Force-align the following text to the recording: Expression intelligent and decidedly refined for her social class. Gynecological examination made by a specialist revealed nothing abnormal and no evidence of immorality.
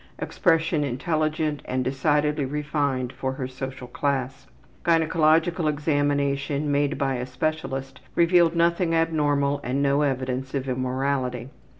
Expression 0.17 0.83
intelligent 0.83 1.61
and 1.65 1.83
decidedly 1.83 2.43
refined 2.43 3.13
for 3.13 3.33
her 3.33 3.47
social 3.47 3.87
class. 3.87 4.47
Gynecological 4.83 5.69
examination 5.69 6.71
made 6.71 6.97
by 6.97 7.17
a 7.17 7.25
specialist 7.27 7.99
revealed 8.15 8.55
nothing 8.55 8.95
abnormal 8.95 9.59
and 9.63 9.83
no 9.83 10.01
evidence 10.01 10.55
of 10.55 10.67
immorality. 10.67 11.49